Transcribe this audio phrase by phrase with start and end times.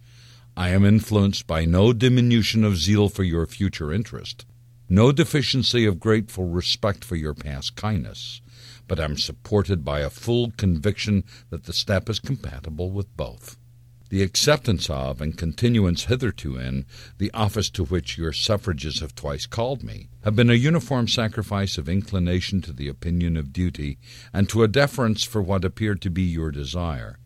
[0.57, 4.45] I am influenced by no diminution of zeal for your future interest,
[4.89, 8.41] no deficiency of grateful respect for your past kindness,
[8.89, 13.57] but am supported by a full conviction that the step is compatible with both.
[14.09, 16.85] The acceptance of and continuance hitherto in
[17.19, 21.79] the office to which your suffrages have twice called me have been a uniform sacrifice
[21.79, 23.99] of inclination to the opinion of duty
[24.33, 27.19] and to a deference for what appeared to be your desire.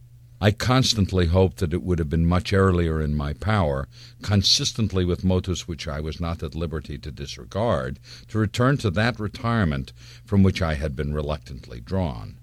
[0.43, 3.89] I constantly hoped that it would have been much earlier in my power,
[4.23, 9.21] consistently with motives which I was not at liberty to disregard, to return to that
[9.21, 9.93] retirement
[10.25, 12.39] from which I had been reluctantly drawn.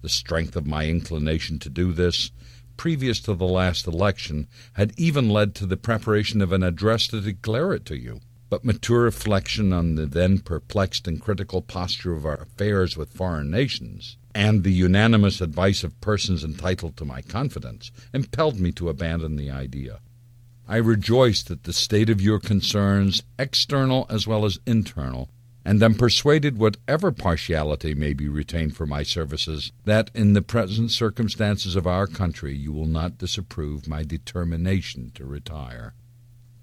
[0.00, 2.30] The strength of my inclination to do this,
[2.76, 7.20] previous to the last election, had even led to the preparation of an address to
[7.20, 8.20] declare it to you.
[8.48, 13.50] But mature reflection on the then perplexed and critical posture of our affairs with foreign
[13.50, 19.34] nations and the unanimous advice of persons entitled to my confidence impelled me to abandon
[19.34, 19.98] the idea.
[20.68, 25.28] I rejoice that the state of your concerns, external as well as internal,
[25.64, 30.92] and am persuaded, whatever partiality may be retained for my services, that in the present
[30.92, 35.94] circumstances of our country you will not disapprove my determination to retire.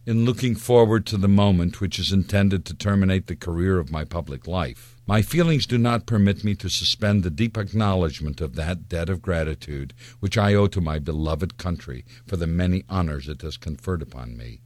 [0.08, 4.04] In looking forward to the moment which is intended to terminate the career of my
[4.04, 8.88] public life, my feelings do not permit me to suspend the deep acknowledgment of that
[8.88, 13.42] debt of gratitude which I owe to my beloved country for the many honors it
[13.42, 14.62] has conferred upon me.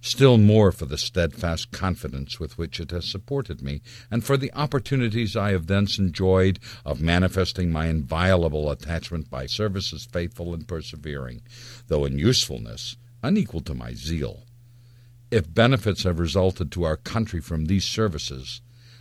[0.00, 4.52] Still more for the steadfast confidence with which it has supported me, and for the
[4.52, 11.42] opportunities I have thence enjoyed of manifesting my inviolable attachment by services faithful and persevering,
[11.86, 14.45] though in usefulness unequal to my zeal.
[15.30, 18.60] If benefits have resulted to our country from these services,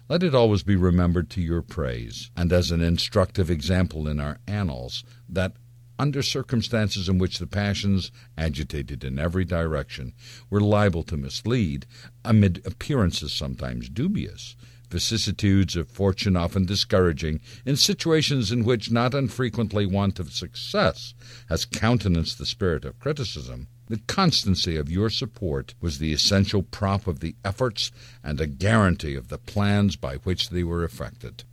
[0.09, 4.39] let it always be remembered to your praise, and as an instructive example in our
[4.47, 5.55] annals, that
[5.99, 10.13] under circumstances in which the passions, agitated in every direction,
[10.49, 11.85] were liable to mislead,
[12.23, 14.55] amid appearances sometimes dubious,
[14.95, 21.13] vicissitudes of fortune often discouraging, in situations in which not unfrequently want of success
[21.49, 27.07] has countenanced the spirit of criticism, the constancy of your support was the essential prop
[27.07, 27.91] of the efforts
[28.23, 31.43] and a guarantee of the plans by which they were effected.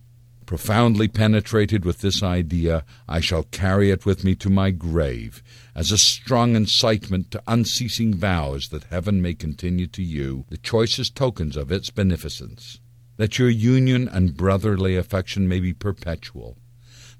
[0.45, 5.43] Profoundly penetrated with this idea, I shall carry it with me to my grave
[5.75, 11.13] as a strong incitement to unceasing vows that heaven may continue to you the choicest
[11.15, 12.79] tokens of its beneficence,
[13.17, 16.57] that your union and brotherly affection may be perpetual,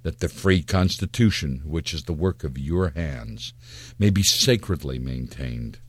[0.02, 3.54] that the free Constitution, which is the work of your hands,
[3.98, 5.80] may be sacredly maintained,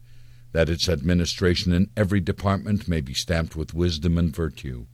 [0.52, 4.86] that its administration in every department may be stamped with wisdom and virtue,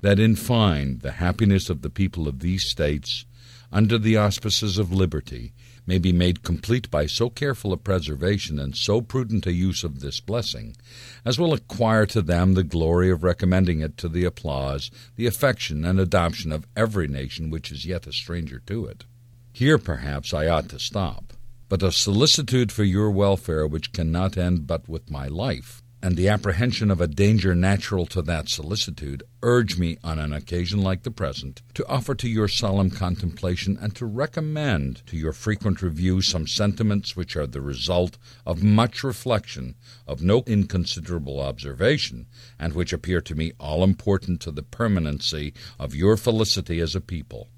[0.00, 3.24] that, in fine, the happiness of the people of these States,
[3.72, 5.52] under the auspices of liberty,
[5.88, 10.00] may be made complete by so careful a preservation and so prudent a use of
[10.00, 10.76] this blessing,
[11.24, 15.86] as will acquire to them the glory of recommending it to the applause, the affection,
[15.86, 19.04] and adoption of every nation which is yet a stranger to it.
[19.50, 21.32] Here, perhaps, I ought to stop,
[21.70, 26.28] but a solicitude for your welfare which cannot end but with my life and the
[26.28, 31.10] apprehension of a danger natural to that solicitude urge me on an occasion like the
[31.10, 36.46] present to offer to your solemn contemplation and to recommend to your frequent review some
[36.46, 38.16] sentiments which are the result
[38.46, 39.74] of much reflection,
[40.06, 42.26] of no inconsiderable observation,
[42.58, 47.00] and which appear to me all important to the permanency of your felicity as a
[47.00, 47.48] people.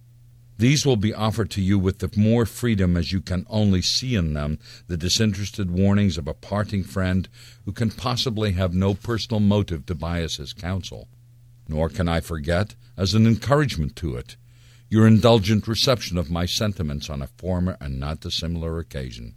[0.60, 4.14] These will be offered to you with the more freedom as you can only see
[4.14, 4.58] in them
[4.88, 7.30] the disinterested warnings of a parting friend
[7.64, 11.08] who can possibly have no personal motive to bias his counsel.
[11.66, 14.36] Nor can I forget, as an encouragement to it,
[14.90, 19.36] your indulgent reception of my sentiments on a former and not dissimilar occasion.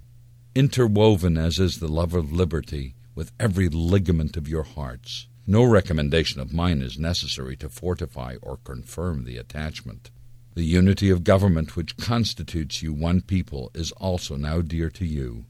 [0.54, 6.42] Interwoven as is the love of liberty with every ligament of your hearts, no recommendation
[6.42, 10.12] of mine is necessary to fortify or confirm the attachment.
[10.56, 15.46] The unity of government which constitutes you one people is also now dear to you.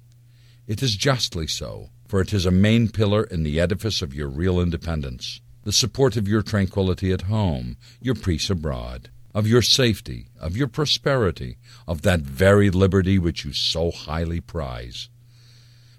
[0.65, 4.29] It is justly so, for it is a main pillar in the edifice of your
[4.29, 10.27] real independence, the support of your tranquillity at home, your peace abroad, of your safety,
[10.39, 15.09] of your prosperity, of that very liberty which you so highly prize.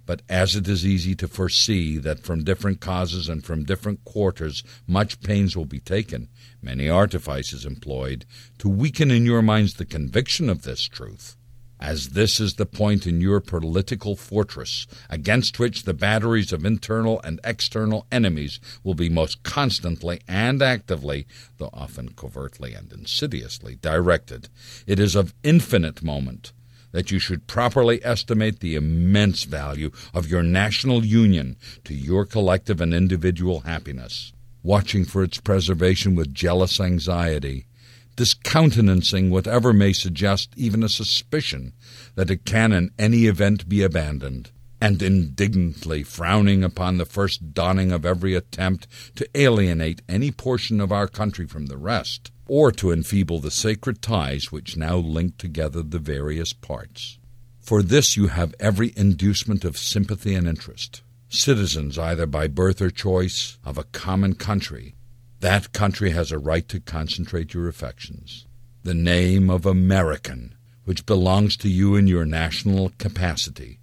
[0.06, 4.62] But as it is easy to foresee that from different causes and from different quarters
[4.86, 6.28] much pains will be taken,
[6.60, 8.26] many artifices employed,
[8.58, 11.36] to weaken in your minds the conviction of this truth,
[11.80, 17.20] as this is the point in your political fortress against which the batteries of internal
[17.24, 21.26] and external enemies will be most constantly and actively,
[21.56, 24.50] though often covertly and insidiously, directed,
[24.86, 26.52] it is of infinite moment
[26.94, 32.80] that you should properly estimate the immense value of your national union to your collective
[32.80, 34.32] and individual happiness,
[34.62, 37.66] watching for its preservation with jealous anxiety,
[38.14, 41.72] discountenancing whatever may suggest even a suspicion
[42.14, 44.52] that it can in any event be abandoned,
[44.84, 48.86] and indignantly frowning upon the first dawning of every attempt
[49.16, 54.02] to alienate any portion of our country from the rest, or to enfeeble the sacred
[54.02, 57.18] ties which now link together the various parts.
[57.62, 61.00] For this you have every inducement of sympathy and interest.
[61.30, 64.96] Citizens, either by birth or choice, of a common country,
[65.40, 68.44] that country has a right to concentrate your affections.
[68.82, 70.54] The name of American,
[70.84, 73.78] which belongs to you in your national capacity,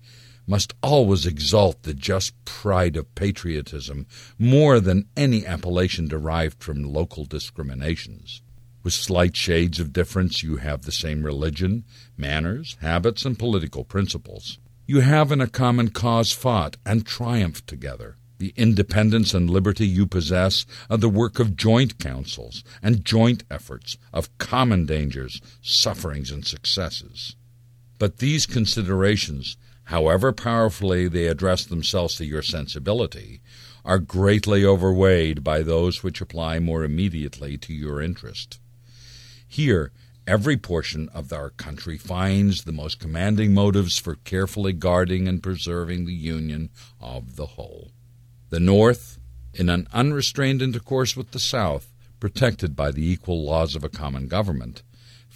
[0.48, 4.06] must always exalt the just pride of patriotism
[4.38, 8.42] more than any appellation derived from local discriminations.
[8.84, 11.84] With slight shades of difference, you have the same religion,
[12.18, 14.58] manners, habits, and political principles.
[14.88, 18.18] You have in a common cause fought and triumphed together.
[18.40, 23.98] The independence and liberty you possess are the work of joint councils and joint efforts,
[24.12, 27.36] of common dangers, sufferings, and successes.
[28.00, 29.58] But these considerations,
[29.92, 33.42] however powerfully they address themselves to your sensibility,
[33.84, 38.58] are greatly overweighed by those which apply more immediately to your interest.
[39.46, 39.92] Here,
[40.26, 46.06] every portion of our country finds the most commanding motives for carefully guarding and preserving
[46.06, 46.70] the union
[47.02, 47.92] of the whole.
[48.50, 49.20] The North,
[49.54, 51.92] in an unrestrained intercourse with the South,
[52.22, 54.84] protected by the equal laws of a common government,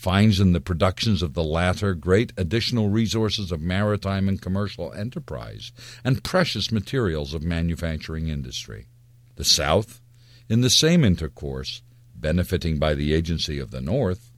[0.06, 5.72] finds in the productions of the latter great additional resources of maritime and commercial enterprise
[6.04, 8.86] and precious materials of manufacturing industry.
[9.36, 10.02] The South,
[10.48, 11.82] in the same intercourse,
[12.14, 14.30] benefiting by the agency of the North,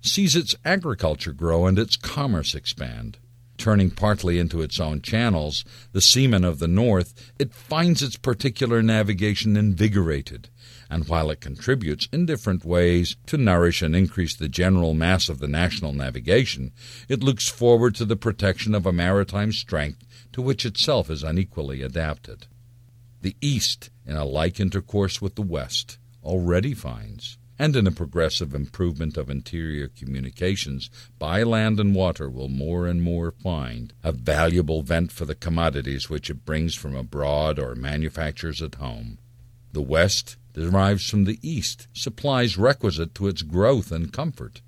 [0.00, 3.18] sees its agriculture grow and its commerce expand.
[3.56, 8.82] Turning partly into its own channels, the seamen of the North, it finds its particular
[8.82, 10.48] navigation invigorated,
[10.92, 15.38] and while it contributes in different ways to nourish and increase the general mass of
[15.38, 16.70] the national navigation,
[17.08, 21.80] it looks forward to the protection of a maritime strength to which itself is unequally
[21.80, 22.46] adapted.
[23.22, 28.54] The East, in a like intercourse with the West, already finds, and in a progressive
[28.54, 34.82] improvement of interior communications by land and water will more and more find a valuable
[34.82, 39.18] vent for the commodities which it brings from abroad or manufactures at home.
[39.72, 44.62] The West derives from the East supplies requisite to its growth and comfort.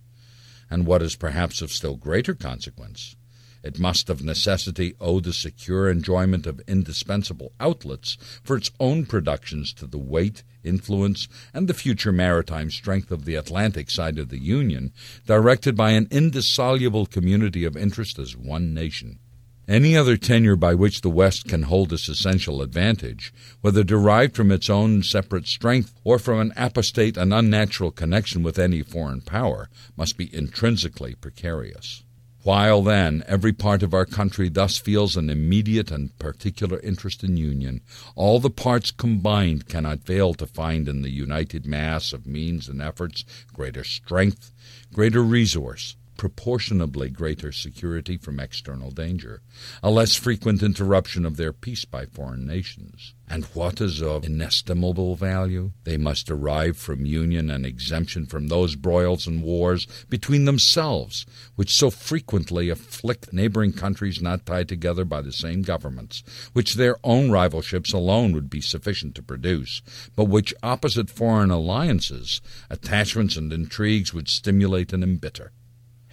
[0.71, 3.17] And what is perhaps of still greater consequence,
[3.65, 9.73] it must of necessity owe the secure enjoyment of indispensable outlets for its own productions
[9.75, 14.39] to the weight, influence, and the future maritime strength of the Atlantic side of the
[14.39, 14.93] Union,
[15.27, 19.19] directed by an indissoluble community of interest as one nation.
[19.67, 24.53] Any other tenure by which the West can hold this essential advantage, whether derived from
[24.53, 29.71] its own separate strength or from an apostate and unnatural connection with any foreign power,
[29.97, 32.03] must be intrinsically precarious.
[32.43, 37.39] While then every part of our country thus feels an immediate and particular interest in
[37.39, 37.81] union,
[38.15, 42.83] all the parts combined cannot fail to find in the united mass of means and
[42.83, 44.53] efforts greater strength,
[44.93, 49.43] greater resource, proportionably greater security from external danger,
[49.83, 53.15] a less frequent interruption of their peace by foreign nations.
[53.29, 55.73] And what is of inestimable value?
[55.85, 61.25] They must derive from union and exemption from those broils and wars between themselves,
[61.57, 66.97] which so frequently afflict neighboring countries not tied together by the same governments, which their
[67.03, 69.81] own rivalships alone would be sufficient to produce,
[70.15, 75.53] but which opposite foreign alliances, attachments, and intrigues would stimulate and embitter.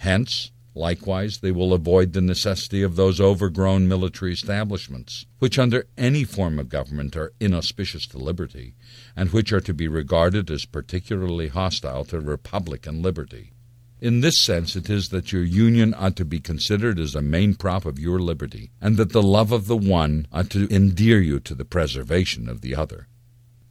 [0.02, 6.24] Hence, likewise, they will avoid the necessity of those overgrown military establishments, which under any
[6.24, 8.74] form of government are inauspicious to liberty,
[9.14, 13.52] and which are to be regarded as particularly hostile to republican liberty.
[14.00, 17.54] In this sense it is that your union ought to be considered as a main
[17.54, 21.38] prop of your liberty, and that the love of the one ought to endear you
[21.38, 23.06] to the preservation of the other.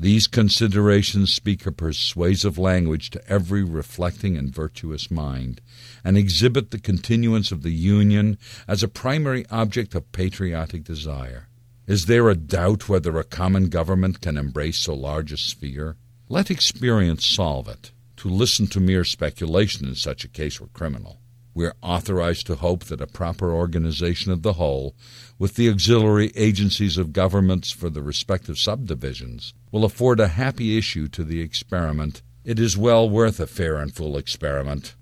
[0.01, 5.62] These considerations speak a persuasive language to every reflecting and virtuous mind,
[6.03, 11.50] and exhibit the continuance of the Union as a primary object of patriotic desire.
[11.86, 15.98] Is there a doubt whether a common government can embrace so large a sphere?
[16.29, 17.91] Let experience solve it.
[18.17, 21.20] To listen to mere speculation in such a case were criminal
[21.53, 24.96] we are authorized to hope that a proper organization of the whole,
[25.38, 31.08] with the auxiliary agencies of governments for the respective subdivisions, will afford a happy issue
[31.10, 32.22] to the experiment.
[32.46, 34.96] It is well worth a fair and full experiment.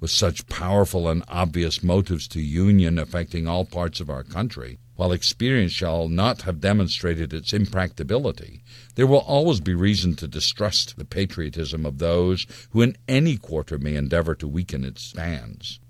[0.00, 5.12] With such powerful and obvious motives to union affecting all parts of our country, while
[5.12, 8.62] experience shall not have demonstrated its impracticability,
[8.94, 13.78] there will always be reason to distrust the patriotism of those who in any quarter
[13.78, 15.80] may endeavor to weaken its bands.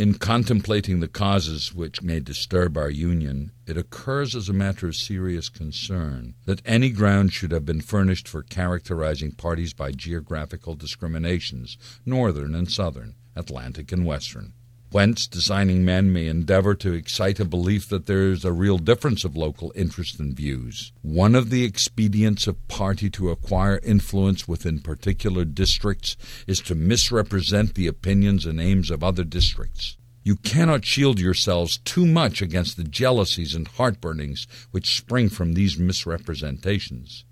[0.00, 4.96] In contemplating the causes which may disturb our union, it occurs as a matter of
[4.96, 11.76] serious concern that any ground should have been furnished for characterizing parties by geographical discriminations,
[12.06, 14.54] northern and southern, Atlantic and western
[14.90, 19.24] whence designing men may endeavor to excite a belief that there is a real difference
[19.24, 20.92] of local interest and views.
[21.02, 26.16] One of the expedients of party to acquire influence within particular districts
[26.46, 29.96] is to misrepresent the opinions and aims of other districts.
[30.22, 35.78] You cannot shield yourselves too much against the jealousies and heartburnings which spring from these
[35.78, 37.24] misrepresentations.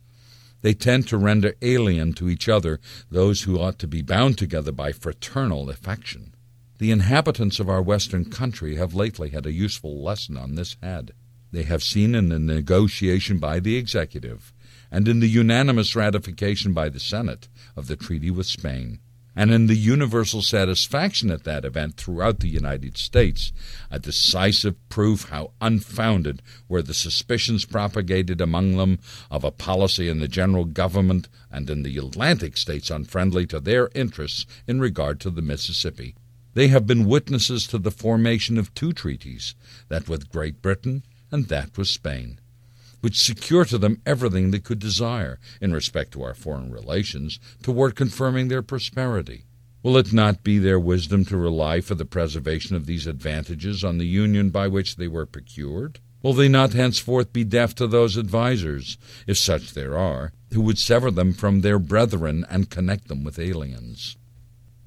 [0.62, 4.72] They tend to render alien to each other those who ought to be bound together
[4.72, 6.34] by fraternal affection.
[6.78, 11.10] The inhabitants of our western country have lately had a useful lesson on this head.
[11.50, 14.52] They have seen in the negotiation by the executive
[14.88, 19.00] and in the unanimous ratification by the Senate of the treaty with Spain,
[19.34, 23.52] and in the universal satisfaction at that event throughout the United States,
[23.90, 29.00] a decisive proof how unfounded were the suspicions propagated among them
[29.32, 33.90] of a policy in the general government and in the Atlantic States unfriendly to their
[33.96, 36.14] interests in regard to the Mississippi.
[36.54, 39.54] They have been witnesses to the formation of two treaties,
[39.88, 42.40] that with Great Britain and that with Spain,
[43.00, 47.94] which secure to them everything they could desire in respect to our foreign relations toward
[47.94, 49.44] confirming their prosperity.
[49.82, 53.98] Will it not be their wisdom to rely for the preservation of these advantages on
[53.98, 56.00] the union by which they were procured?
[56.20, 60.78] Will they not henceforth be deaf to those advisers, if such there are, who would
[60.78, 64.16] sever them from their brethren and connect them with aliens?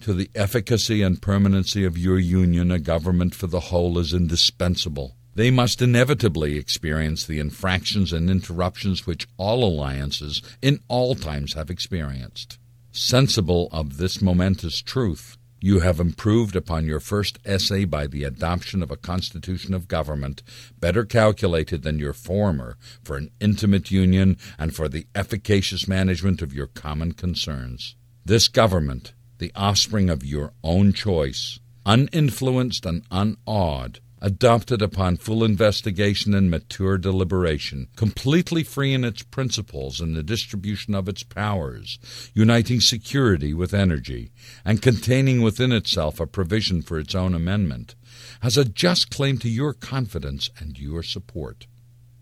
[0.02, 5.16] To the efficacy and permanency of your union, a government for the whole is indispensable.
[5.36, 11.70] They must inevitably experience the infractions and interruptions which all alliances in all times have
[11.70, 12.58] experienced.
[12.92, 18.82] Sensible of this momentous truth, you have improved upon your first essay by the adoption
[18.82, 20.42] of a constitution of government
[20.80, 26.54] better calculated than your former for an intimate union and for the efficacious management of
[26.54, 27.96] your common concerns.
[28.26, 36.36] This government, the offspring of your own choice, uninfluenced and unawed, adopted upon full investigation
[36.36, 41.98] and mature deliberation, completely free in its principles and the distribution of its powers,
[42.36, 44.32] uniting security with energy,
[44.64, 47.96] and containing within itself a provision for its own amendment,
[48.42, 51.66] has a just claim to your confidence and your support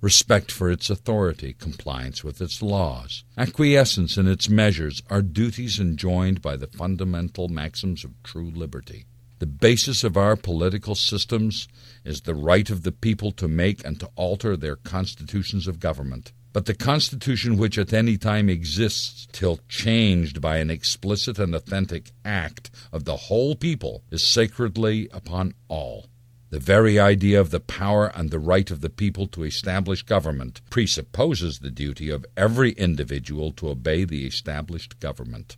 [0.02, 6.42] respect for its authority, compliance with its laws, acquiescence in its measures are duties enjoined
[6.42, 9.06] by the fundamental maxims of true liberty.
[9.40, 11.68] The basis of our political systems
[12.04, 16.34] is the right of the people to make and to alter their constitutions of government.
[16.52, 22.12] But the constitution which at any time exists till changed by an explicit and authentic
[22.26, 26.08] act of the whole people is sacredly upon all.
[26.52, 30.62] The very idea of the power and the right of the people to establish government
[30.72, 35.58] presupposes the duty of every individual to obey the established government.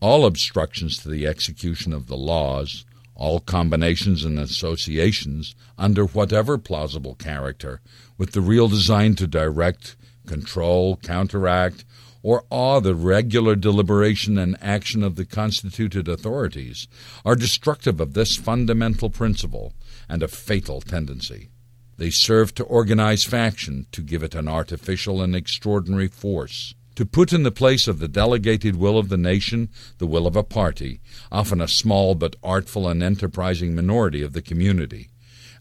[0.00, 7.14] All obstructions to the execution of the laws, all combinations and associations, under whatever plausible
[7.14, 7.80] character,
[8.18, 9.94] with the real design to direct,
[10.26, 11.84] control, counteract,
[12.24, 16.88] or awe the regular deliberation and action of the constituted authorities,
[17.24, 19.72] are destructive of this fundamental principle
[20.08, 21.50] and a fatal tendency.
[21.96, 27.32] They serve to organize faction, to give it an artificial and extraordinary force, to put
[27.32, 31.00] in the place of the delegated will of the nation the will of a party,
[31.32, 35.10] often a small but artful and enterprising minority of the community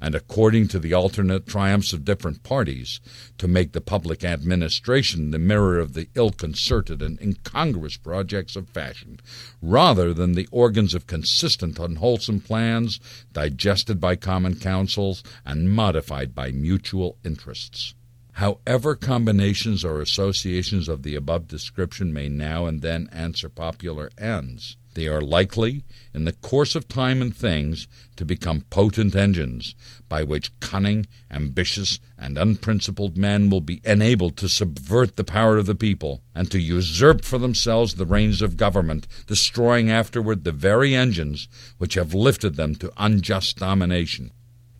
[0.05, 2.99] and according to the alternate triumphs of different parties,
[3.39, 8.69] to make the public administration the mirror of the ill concerted and incongruous projects of
[8.69, 9.19] fashion,
[9.63, 12.99] rather than the organs of consistent unwholesome plans,
[13.33, 17.95] digested by common councils and modified by mutual interests.
[18.33, 24.77] However, combinations or associations of the above description may now and then answer popular ends,
[24.95, 25.83] they are likely,
[26.13, 29.75] in the course of time and things, to become potent engines
[30.09, 35.65] by which cunning, ambitious, and unprincipled men will be enabled to subvert the power of
[35.65, 40.95] the people and to usurp for themselves the reins of government, destroying afterward the very
[40.95, 41.47] engines
[41.77, 44.31] which have lifted them to unjust domination.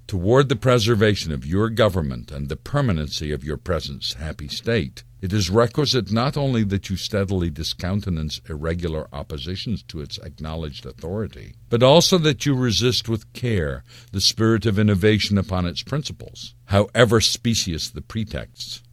[0.07, 5.33] Toward the preservation of your government and the permanency of your present happy state, it
[5.33, 11.81] is requisite not only that you steadily discountenance irregular oppositions to its acknowledged authority, but
[11.81, 17.89] also that you resist with care the spirit of innovation upon its principles, however specious
[17.89, 18.83] the pretexts.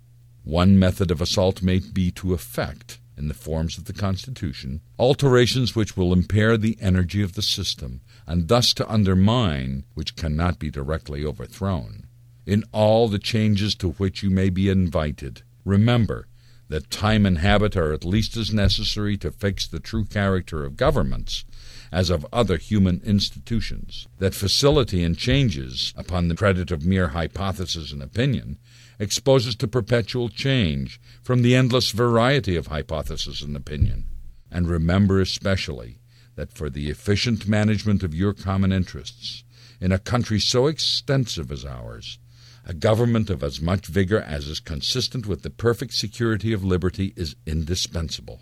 [0.44, 5.76] One method of assault may be to effect, in the forms of the Constitution, alterations
[5.76, 10.70] which will impair the energy of the system, and thus to undermine which cannot be
[10.70, 12.06] directly overthrown.
[12.46, 16.26] In all the changes to which you may be invited, Remember
[16.68, 20.76] that time and habit are at least as necessary to fix the true character of
[20.76, 21.44] governments
[21.92, 27.92] as of other human institutions, that facility in changes, upon the credit of mere hypothesis
[27.92, 28.58] and opinion,
[29.02, 34.06] exposes to perpetual change from the endless variety of hypothesis and opinion.
[34.50, 35.98] And remember especially
[36.36, 39.42] that for the efficient management of your common interests,
[39.80, 42.18] in a country so extensive as ours,
[42.64, 47.12] a government of as much vigor as is consistent with the perfect security of liberty
[47.16, 48.40] is indispensable.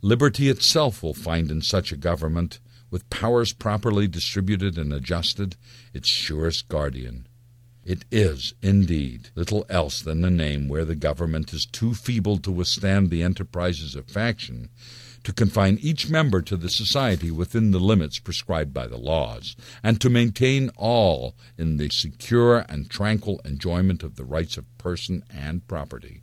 [0.00, 5.56] Liberty itself will find in such a government, with powers properly distributed and adjusted,
[5.92, 7.26] its surest guardian.
[7.88, 12.52] It is, indeed, little else than the name where the government is too feeble to
[12.52, 14.68] withstand the enterprises of faction,
[15.24, 20.02] to confine each member to the society within the limits prescribed by the laws, and
[20.02, 25.66] to maintain all in the secure and tranquil enjoyment of the rights of person and
[25.66, 26.20] property.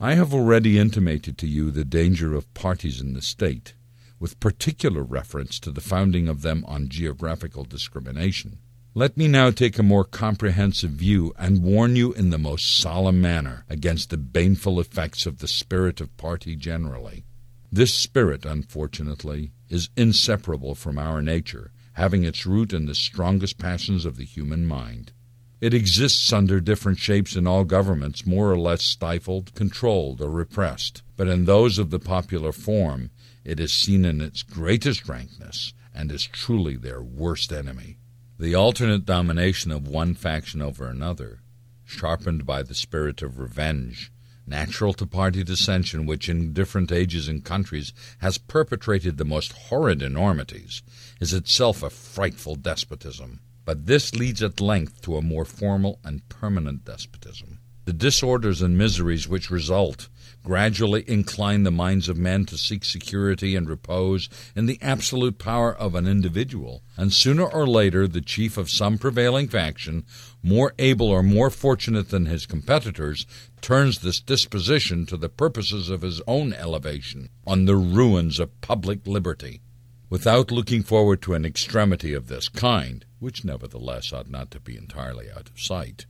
[0.00, 3.74] I have already intimated to you the danger of parties in the state,
[4.18, 8.60] with particular reference to the founding of them on geographical discrimination.
[8.92, 13.20] Let me now take a more comprehensive view and warn you in the most solemn
[13.20, 17.24] manner against the baneful effects of the spirit of party generally.
[17.70, 24.04] This spirit, unfortunately, is inseparable from our nature, having its root in the strongest passions
[24.04, 25.12] of the human mind.
[25.60, 31.04] It exists under different shapes in all governments, more or less stifled, controlled, or repressed,
[31.16, 33.10] but in those of the popular form
[33.44, 37.99] it is seen in its greatest rankness and is truly their worst enemy.
[38.40, 41.40] The alternate domination of one faction over another,
[41.84, 44.10] sharpened by the spirit of revenge,
[44.46, 50.00] natural to party dissension, which in different ages and countries has perpetrated the most horrid
[50.00, 50.80] enormities,
[51.20, 53.40] is itself a frightful despotism.
[53.66, 57.58] But this leads at length to a more formal and permanent despotism.
[57.84, 60.08] The disorders and miseries which result
[60.42, 65.74] gradually incline the minds of men to seek security and repose in the absolute power
[65.74, 70.04] of an individual, and sooner or later the chief of some prevailing faction,
[70.42, 73.26] more able or more fortunate than his competitors,
[73.60, 79.06] turns this disposition to the purposes of his own elevation on the ruins of public
[79.06, 79.60] liberty.
[80.08, 84.76] Without looking forward to an extremity of this kind, which nevertheless ought not to be
[84.76, 86.06] entirely out of sight,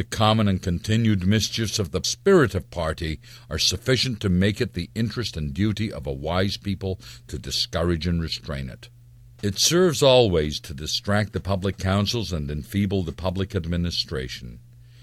[0.00, 4.72] the common and continued mischiefs of the spirit of party are sufficient to make it
[4.72, 8.88] the interest and duty of a wise people to discourage and restrain it.
[9.42, 14.60] It serves always to distract the public councils and enfeeble the public administration.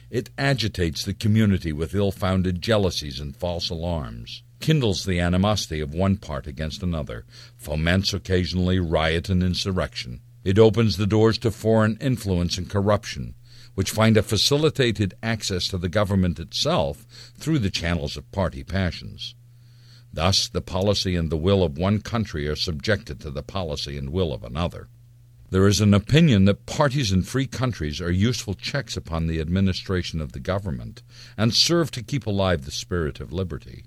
[0.10, 5.94] It agitates the community with ill founded jealousies and false alarms, kindles the animosity of
[5.94, 7.24] one part against another,
[7.56, 10.22] foments occasionally riot and insurrection.
[10.44, 13.36] It opens the doors to foreign influence and corruption,
[13.78, 17.06] which find a facilitated access to the government itself
[17.38, 19.36] through the channels of party passions.
[20.12, 24.10] Thus, the policy and the will of one country are subjected to the policy and
[24.10, 24.88] will of another.
[25.52, 30.22] There is an opinion that parties in free countries are useful checks upon the administration
[30.22, 31.04] of the government
[31.38, 33.84] and serve to keep alive the spirit of liberty.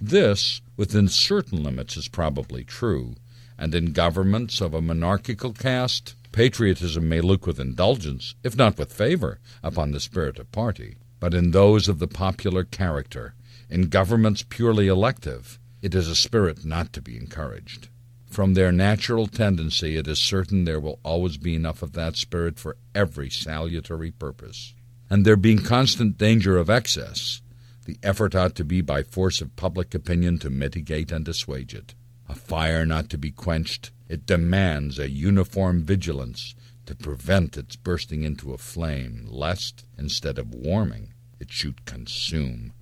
[0.00, 3.16] This, within certain limits, is probably true,
[3.58, 8.92] and in governments of a monarchical caste, patriotism may look with indulgence, if not with
[8.92, 10.96] favor, upon the spirit of party.
[11.20, 13.34] But in those of the popular character,
[13.70, 17.88] in governments purely elective, it is a spirit not to be encouraged.
[18.26, 22.58] From their natural tendency, it is certain there will always be enough of that spirit
[22.58, 24.74] for every salutary purpose.
[25.08, 27.42] And there being constant danger of excess,
[27.84, 31.94] the effort ought to be by force of public opinion to mitigate and assuage it.
[32.28, 36.54] A fire not to be quenched, it demands a uniform vigilance
[36.86, 42.72] to prevent its bursting into a flame, lest, instead of warming, it should consume.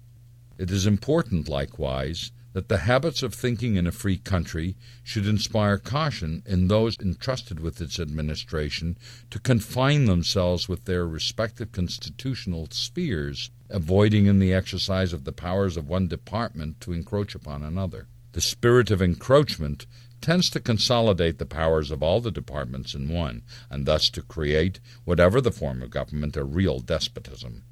[0.58, 5.78] It is important, likewise, that the habits of thinking in a free country should inspire
[5.78, 8.98] caution in those entrusted with its administration
[9.30, 15.76] to confine themselves with their respective constitutional spheres, avoiding in the exercise of the powers
[15.76, 18.06] of one department to encroach upon another.
[18.32, 19.86] The spirit of encroachment
[20.22, 24.80] tends to consolidate the powers of all the departments in one, and thus to create,
[25.04, 27.64] whatever the form of government, a real despotism.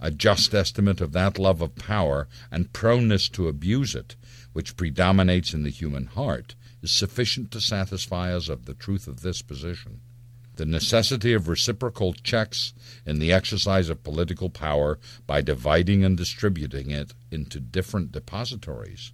[0.00, 4.16] A just estimate of that love of power and proneness to abuse it,
[4.54, 9.20] which predominates in the human heart, is sufficient to satisfy us of the truth of
[9.20, 10.00] this position.
[10.56, 12.72] The necessity of reciprocal checks
[13.04, 19.12] in the exercise of political power by dividing and distributing it into different depositories,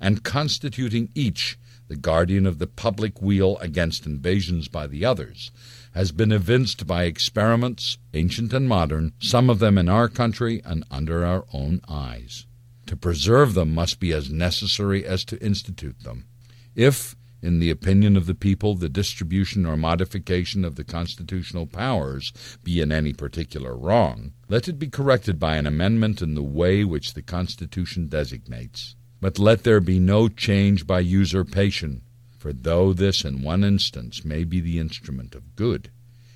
[0.00, 5.50] and constituting each the guardian of the public weal against invasions by the others,
[5.94, 10.84] has been evinced by experiments, ancient and modern, some of them in our country and
[10.90, 12.46] under our own eyes.
[12.86, 16.26] To preserve them must be as necessary as to institute them.
[16.74, 22.32] If, in the opinion of the people, the distribution or modification of the constitutional powers
[22.62, 26.84] be in any particular wrong, let it be corrected by an amendment in the way
[26.84, 28.96] which the Constitution designates.
[29.20, 32.02] But let there be no change by usurpation,
[32.38, 35.90] for though this in one instance may be the instrument of good,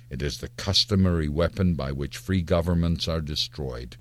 [0.09, 3.97] it is the customary weapon by which free governments are destroyed.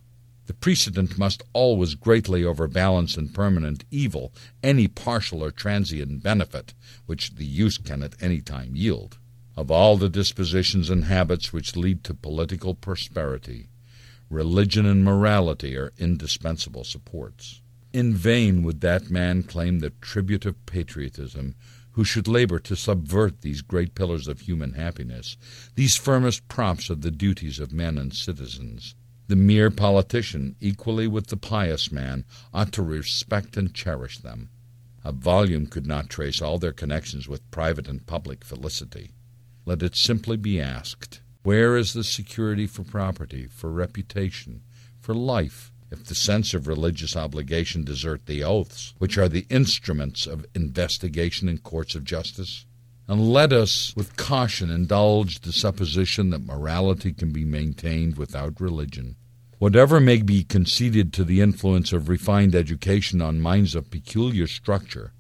[0.47, 6.75] The precedent must always greatly overbalance in permanent evil any partial or transient benefit
[7.07, 9.19] which the use can at any time yield.
[9.57, 13.69] Of all the dispositions and habits which lead to political prosperity,
[14.29, 17.60] religion and morality are indispensable supports.
[17.93, 21.57] In vain would that man claim the tribute of patriotism
[21.93, 25.37] who should labor to subvert these great pillars of human happiness,
[25.75, 28.95] these firmest props of the duties of men and citizens.
[29.27, 32.25] The mere politician, equally with the pious man,
[32.55, 34.51] ought to respect and cherish them.
[35.05, 39.11] A volume could not trace all their connections with private and public felicity.
[39.65, 44.63] Let it simply be asked, where is the security for property, for reputation,
[45.01, 50.27] for life, if the sense of religious obligation desert the oaths, which are the instruments
[50.27, 52.65] of investigation in courts of justice?
[53.09, 59.17] And let us, with caution, indulge the supposition that morality can be maintained without religion.
[59.59, 65.13] Whatever may be conceded to the influence of refined education on minds of peculiar structure,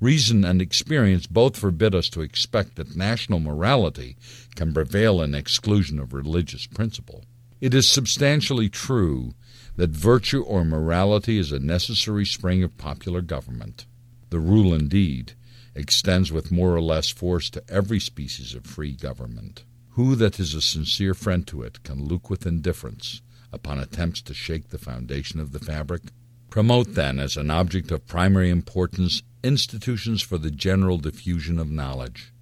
[0.00, 4.16] reason and experience both forbid us to expect that national morality
[4.56, 7.24] can prevail in exclusion of religious principle.
[7.64, 9.32] It is substantially true
[9.76, 13.86] that virtue or morality is a necessary spring of popular government.
[14.28, 15.32] The rule, indeed,
[15.74, 19.64] extends with more or less force to every species of free government.
[19.92, 24.34] Who that is a sincere friend to it can look with indifference upon attempts to
[24.34, 26.02] shake the foundation of the fabric?
[26.50, 32.33] Promote, then, as an object of primary importance, institutions for the general diffusion of knowledge.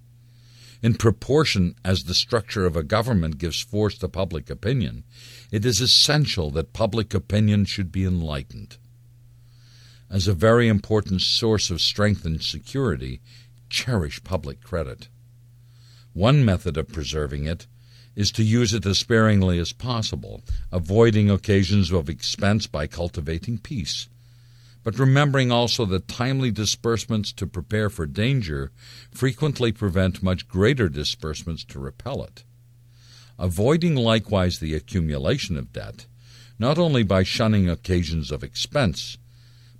[0.83, 5.05] In proportion as the structure of a government gives force to public opinion,
[5.49, 8.75] it is essential that public opinion should be enlightened.
[10.09, 13.21] As a very important source of strength and security,
[13.69, 15.07] cherish public credit.
[16.11, 17.65] One method of preserving it
[18.13, 24.09] is to use it as sparingly as possible, avoiding occasions of expense by cultivating peace
[24.83, 28.71] but remembering also that timely disbursements to prepare for danger
[29.11, 32.43] frequently prevent much greater disbursements to repel it.
[33.39, 36.05] Avoiding likewise the accumulation of debt,
[36.59, 39.17] not only by shunning occasions of expense,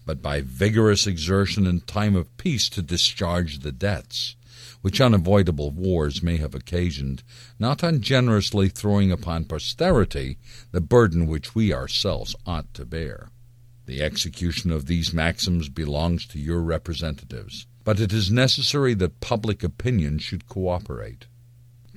[0.05, 4.35] but by vigorous exertion in time of peace to discharge the debts,
[4.81, 7.23] which unavoidable wars may have occasioned,
[7.59, 10.37] not ungenerously throwing upon posterity
[10.71, 13.29] the burden which we ourselves ought to bear.
[13.85, 19.63] The execution of these maxims belongs to your representatives, but it is necessary that public
[19.63, 21.25] opinion should cooperate.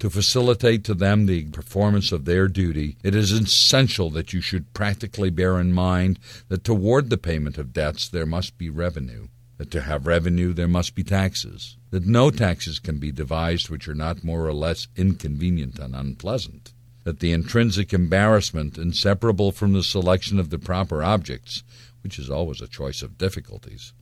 [0.00, 4.74] To facilitate to them the performance of their duty, it is essential that you should
[4.74, 6.18] practically bear in mind
[6.48, 10.68] that toward the payment of debts there must be revenue, that to have revenue there
[10.68, 14.88] must be taxes, that no taxes can be devised which are not more or less
[14.96, 16.74] inconvenient and unpleasant,
[17.06, 21.62] that the intrinsic embarrassment inseparable from the selection of the proper objects,
[22.02, 23.92] which is always a choice of difficulties,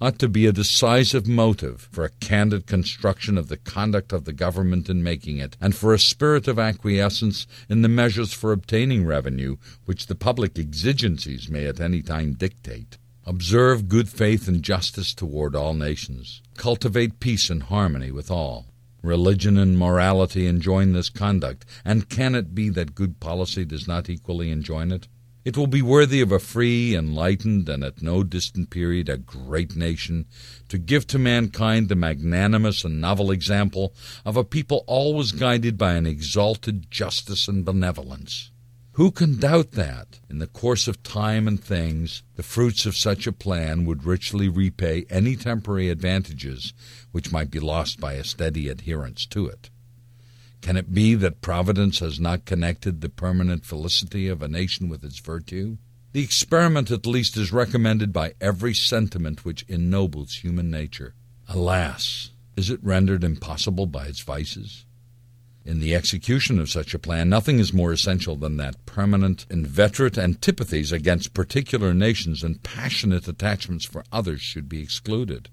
[0.00, 4.32] ought to be a decisive motive for a candid construction of the conduct of the
[4.32, 9.04] government in making it, and for a spirit of acquiescence in the measures for obtaining
[9.04, 12.98] revenue which the public exigencies may at any time dictate.
[13.26, 16.40] Observe good faith and justice toward all nations.
[16.56, 18.66] Cultivate peace and harmony with all.
[19.04, 24.08] Religion and morality enjoin this conduct, and can it be that good policy does not
[24.08, 25.08] equally enjoin it?
[25.44, 29.76] It will be worthy of a free, enlightened, and at no distant period a great
[29.76, 30.24] nation
[30.70, 33.92] to give to mankind the magnanimous and novel example
[34.24, 38.52] of a people always guided by an exalted justice and benevolence.
[38.94, 43.26] Who can doubt that, in the course of time and things, the fruits of such
[43.26, 46.72] a plan would richly repay any temporary advantages
[47.10, 49.70] which might be lost by a steady adherence to it?
[50.60, 55.02] Can it be that Providence has not connected the permanent felicity of a nation with
[55.02, 55.76] its virtue?
[56.12, 61.14] The experiment, at least, is recommended by every sentiment which ennobles human nature.
[61.48, 62.30] Alas!
[62.56, 64.86] Is it rendered impossible by its vices?
[65.66, 70.18] In the execution of such a plan, nothing is more essential than that permanent, inveterate
[70.18, 75.48] antipathies against particular nations and passionate attachments for others should be excluded,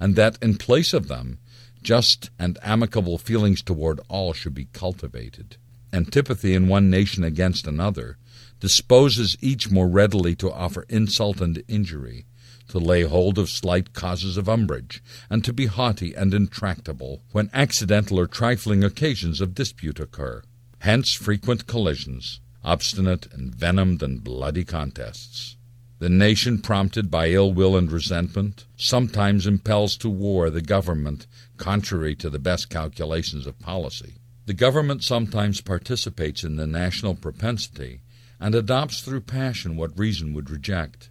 [0.00, 1.38] and that in place of them
[1.80, 5.56] just and amicable feelings toward all should be cultivated.
[5.92, 8.16] Antipathy in one nation against another
[8.58, 12.24] disposes each more readily to offer insult and injury,
[12.72, 17.50] to lay hold of slight causes of umbrage, and to be haughty and intractable when
[17.52, 20.42] accidental or trifling occasions of dispute occur.
[20.78, 25.58] Hence frequent collisions, obstinate, envenomed, and bloody contests.
[25.98, 31.26] The nation, prompted by ill will and resentment, sometimes impels to war the government
[31.58, 34.14] contrary to the best calculations of policy.
[34.46, 38.00] The government sometimes participates in the national propensity
[38.40, 41.10] and adopts through passion what reason would reject.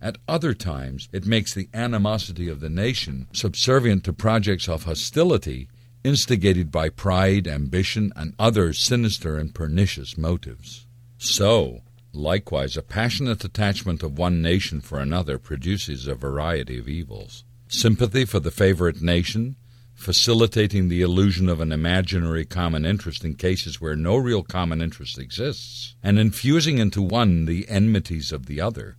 [0.00, 5.68] At other times, it makes the animosity of the nation subservient to projects of hostility
[6.04, 10.86] instigated by pride, ambition, and other sinister and pernicious motives.
[11.18, 11.82] So,
[12.16, 17.44] Likewise, a passionate attachment of one nation for another produces a variety of evils.
[17.68, 19.56] Sympathy for the favorite nation,
[19.92, 25.18] facilitating the illusion of an imaginary common interest in cases where no real common interest
[25.18, 28.96] exists, and infusing into one the enmities of the other,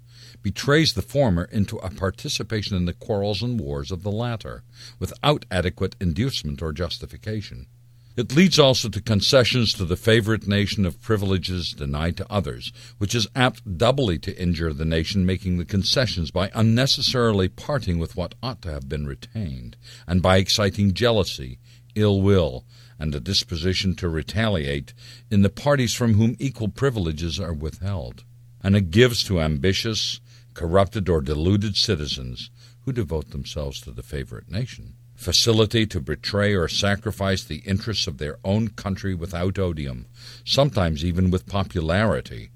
[0.48, 4.64] betrays the former into a participation in the quarrels and wars of the latter,
[4.98, 7.68] without adequate inducement or justification.
[8.16, 13.14] It leads also to concessions to the favorite nation of privileges denied to others, which
[13.14, 18.34] is apt doubly to injure the nation making the concessions by unnecessarily parting with what
[18.42, 19.76] ought to have been retained,
[20.08, 21.60] and by exciting jealousy,
[21.94, 22.64] ill will,
[22.98, 24.94] and a disposition to retaliate
[25.30, 28.24] in the parties from whom equal privileges are withheld.
[28.64, 30.22] And it gives to ambitious,
[30.58, 32.50] corrupted, or deluded citizens
[32.84, 38.18] who devote themselves to the favorite nation facility to betray or sacrifice the interests of
[38.20, 40.06] their own country without odium,
[40.46, 42.52] sometimes even with popularity,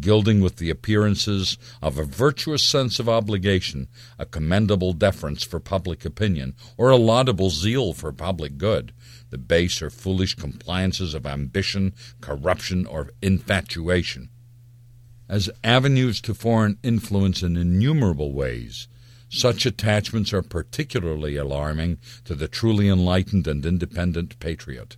[0.00, 3.86] gilding with the appearances of a virtuous sense of obligation,
[4.18, 8.92] a commendable deference for public opinion, or a laudable zeal for public good,
[9.28, 14.30] the base or foolish compliances of ambition, corruption, or infatuation.
[15.28, 18.86] As avenues to foreign influence in innumerable ways,
[19.28, 24.96] such attachments are particularly alarming to the truly enlightened and independent patriot.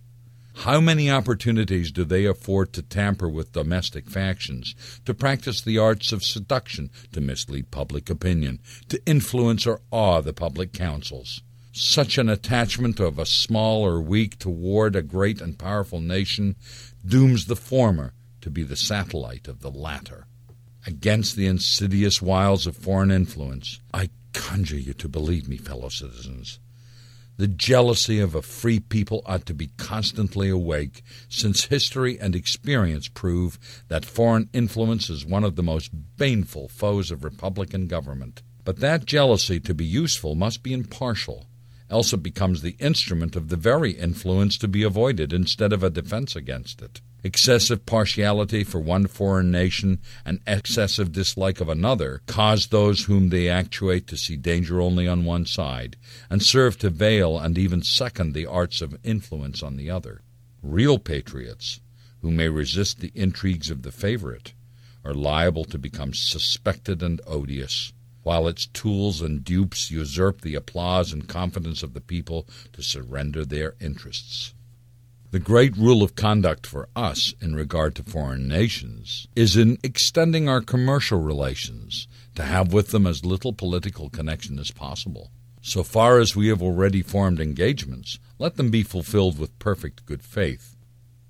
[0.53, 6.11] How many opportunities do they afford to tamper with domestic factions, to practice the arts
[6.11, 11.41] of seduction, to mislead public opinion, to influence or awe the public councils?
[11.71, 16.55] Such an attachment of a small or weak toward a great and powerful nation
[17.03, 20.25] dooms the former to be the satellite of the latter.
[20.85, 26.59] Against the insidious wiles of foreign influence, I conjure you to believe me, fellow citizens.
[27.37, 33.07] The jealousy of a free people ought to be constantly awake, since history and experience
[33.07, 38.41] prove that foreign influence is one of the most baneful foes of republican government.
[38.65, 41.45] But that jealousy, to be useful, must be impartial,
[41.89, 45.89] else it becomes the instrument of the very influence to be avoided instead of a
[45.89, 46.99] defense against it.
[47.21, 53.49] Excessive partiality for one foreign nation and excessive dislike of another cause those whom they
[53.49, 55.97] actuate to see danger only on one side,
[56.29, 60.21] and serve to veil and even second the arts of influence on the other.
[60.63, 61.81] Real patriots,
[62.21, 64.53] who may resist the intrigues of the favorite,
[65.03, 67.91] are liable to become suspected and odious,
[68.23, 73.43] while its tools and dupes usurp the applause and confidence of the people to surrender
[73.43, 74.53] their interests.
[75.31, 80.49] The great rule of conduct for us in regard to foreign nations is in extending
[80.49, 85.29] our commercial relations to have with them as little political connection as possible.
[85.61, 90.23] So far as we have already formed engagements, let them be fulfilled with perfect good
[90.23, 90.75] faith.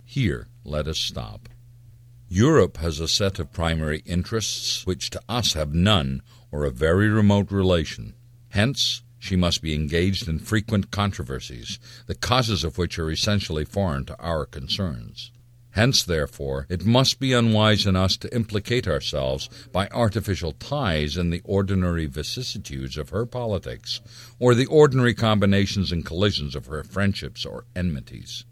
[0.06, 1.50] Here let us stop.
[2.30, 6.22] Europe has a set of primary interests which to us have none
[6.54, 8.14] or a very remote relation.
[8.50, 11.78] Hence, she must be engaged in frequent controversies,
[12.08, 15.32] the causes of which are essentially foreign to our concerns.
[15.72, 21.30] Hence, therefore, it must be unwise in us to implicate ourselves by artificial ties in
[21.30, 24.02] the ordinary vicissitudes of her politics,
[24.40, 28.46] or the ordinary combinations and collisions of her friendships or enmities.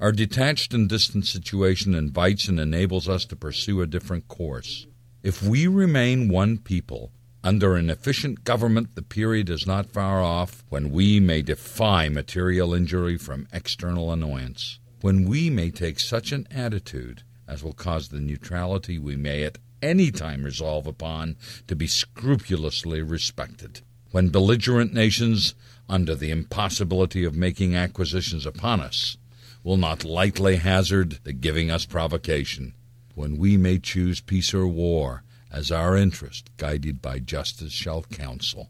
[0.00, 4.86] Our detached and distant situation invites and enables us to pursue a different course.
[5.22, 7.12] If we remain one people,
[7.46, 12.74] under an efficient government, the period is not far off when we may defy material
[12.74, 18.18] injury from external annoyance, when we may take such an attitude as will cause the
[18.18, 21.36] neutrality we may at any time resolve upon
[21.68, 23.80] to be scrupulously respected,
[24.10, 25.54] when belligerent nations,
[25.88, 29.18] under the impossibility of making acquisitions upon us,
[29.62, 32.74] will not lightly hazard the giving us provocation,
[33.14, 35.22] when we may choose peace or war
[35.56, 38.68] as our interest, guided by justice, shall counsel.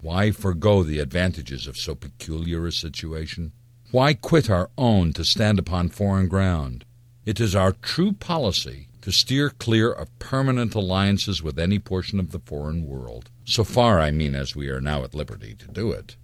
[0.00, 3.52] Why forego the advantages of so peculiar a situation?
[3.90, 6.86] Why quit our own to stand upon foreign ground?
[7.26, 12.32] It is our true policy to steer clear of permanent alliances with any portion of
[12.32, 15.92] the foreign world, so far, I mean, as we are now at liberty to do
[15.92, 16.16] it.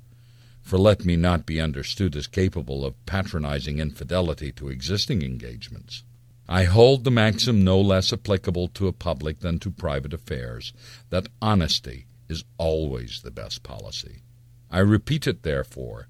[0.63, 6.03] For let me not be understood as capable of patronizing infidelity to existing engagements.
[6.49, 10.73] I hold the maxim no less applicable to a public than to private affairs,
[11.11, 14.23] that honesty is always the best policy.
[14.71, 16.09] I repeat it, therefore,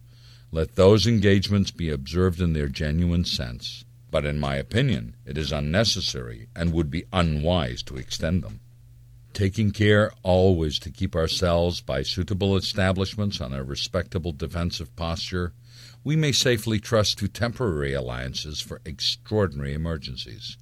[0.53, 5.51] let those engagements be observed in their genuine sense, but in my opinion it is
[5.51, 8.61] unnecessary and would be unwise to extend them.
[9.35, 15.53] Taking care always to keep ourselves by suitable establishments on a respectable defensive posture,
[16.09, 20.57] we may safely trust to temporary alliances for extraordinary emergencies.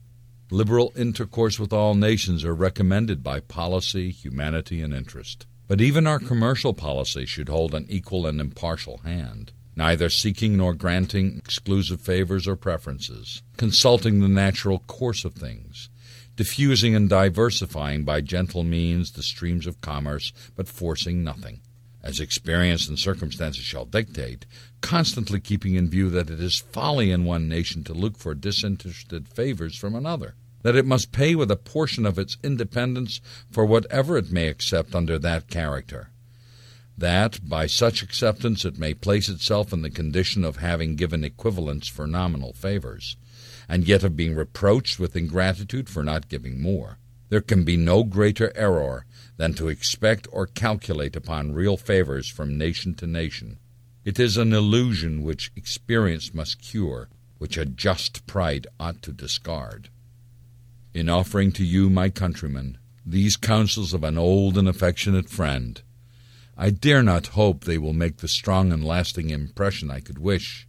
[0.51, 5.47] Liberal intercourse with all nations are recommended by policy, humanity, and interest.
[5.69, 10.75] But even our commercial policy should hold an equal and impartial hand, neither seeking nor
[10.75, 15.89] granting exclusive favors or preferences, consulting the natural course of things,
[16.35, 21.61] diffusing and diversifying by gentle means the streams of commerce, but forcing nothing
[22.07, 24.47] as experience and circumstances shall dictate,
[24.81, 29.27] constantly keeping in view that it is folly in one nation to look for disinterested
[29.27, 34.17] favors from another, that it must pay with a portion of its independence for whatever
[34.17, 36.11] it may accept under that character,
[36.97, 41.89] that by such acceptance it may place itself in the condition of having given equivalents
[41.89, 43.17] for nominal favors,
[43.69, 46.99] and yet of being reproached with ingratitude for not giving more.
[47.31, 52.57] There can be no greater error than to expect or calculate upon real favors from
[52.57, 53.59] nation to nation.
[54.05, 59.91] It is an illusion which experience must cure, which a just pride ought to discard.
[60.95, 65.83] In offering to you, my countrymen, these counsels of an old and affectionate friend,
[66.57, 70.66] I dare not hope they will make the strong and lasting impression I could wish,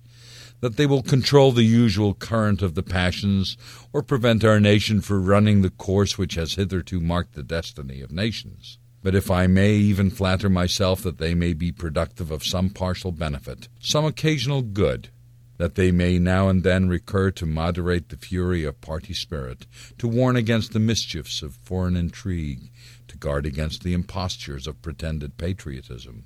[0.60, 3.58] that they will control the usual current of the passions,
[3.94, 8.12] or prevent our nation from running the course which has hitherto marked the destiny of
[8.12, 8.78] nations.
[9.04, 13.12] But if I may even flatter myself that they may be productive of some partial
[13.12, 15.10] benefit, some occasional good,
[15.58, 19.66] that they may now and then recur to moderate the fury of party spirit,
[19.98, 22.72] to warn against the mischiefs of foreign intrigue,
[23.08, 26.26] to guard against the impostures of pretended patriotism.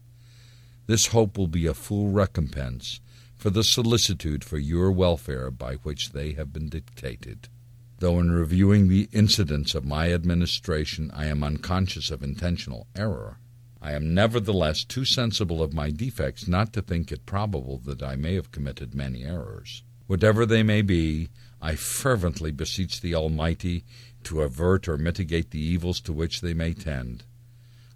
[0.87, 2.99] This hope will be a full recompense
[3.41, 7.49] for the solicitude for your welfare by which they have been dictated.
[7.97, 13.39] Though in reviewing the incidents of my administration I am unconscious of intentional error,
[13.81, 18.15] I am nevertheless too sensible of my defects not to think it probable that I
[18.15, 19.81] may have committed many errors.
[20.05, 23.85] Whatever they may be, I fervently beseech the Almighty
[24.25, 27.23] to avert or mitigate the evils to which they may tend.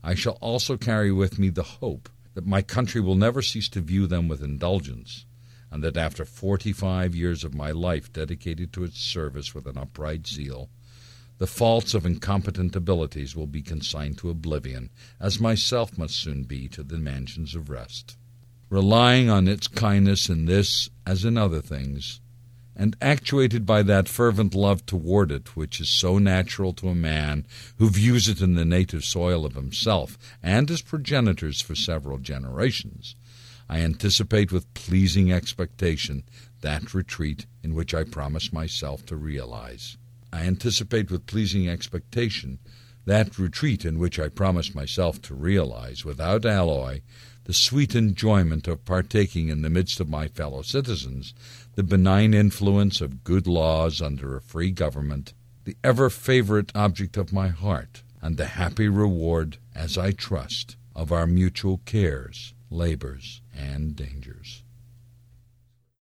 [0.03, 3.79] I shall also carry with me the hope that my country will never cease to
[3.79, 5.27] view them with indulgence,
[5.75, 9.77] and that after forty five years of my life dedicated to its service with an
[9.77, 10.69] upright zeal,
[11.37, 16.69] the faults of incompetent abilities will be consigned to oblivion, as myself must soon be
[16.69, 18.15] to the mansions of rest.
[18.69, 22.21] Relying on its kindness in this as in other things,
[22.73, 27.45] and actuated by that fervent love toward it which is so natural to a man
[27.79, 33.17] who views it in the native soil of himself and his progenitors for several generations,
[33.67, 36.23] I anticipate with pleasing expectation
[36.61, 39.97] that retreat in which I promise myself to realize.
[40.31, 42.59] I anticipate with pleasing expectation
[43.05, 47.01] that retreat in which I promise myself to realize, without alloy,
[47.45, 51.33] the sweet enjoyment of partaking in the midst of my fellow citizens
[51.75, 55.33] the benign influence of good laws under a free government,
[55.65, 61.11] the ever favorite object of my heart, and the happy reward, as I trust, of
[61.11, 64.64] our mutual cares, labors, and dangers.